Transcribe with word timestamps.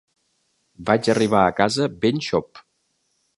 Vaig 0.87 1.09
arribar 1.13 1.41
a 1.43 1.51
casa 1.59 1.87
ben 2.07 2.25
xop. 2.29 2.65